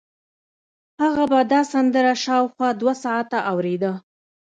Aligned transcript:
هغه 1.01 1.23
به 1.31 1.39
دا 1.51 1.61
سندره 1.73 2.13
شاوخوا 2.23 2.69
دوه 2.79 2.93
ساعته 3.03 3.39
اورېده 3.51 3.93